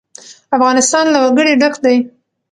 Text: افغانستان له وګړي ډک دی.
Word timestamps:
افغانستان 0.57 1.05
له 1.13 1.19
وګړي 1.23 1.53
ډک 1.61 1.75
دی. 1.85 1.97